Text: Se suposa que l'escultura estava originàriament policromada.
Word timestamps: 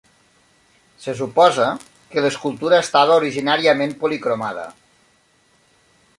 Se 1.03 1.13
suposa 1.19 1.67
que 2.13 2.23
l'escultura 2.27 2.81
estava 2.87 3.19
originàriament 3.23 3.95
policromada. 4.05 4.69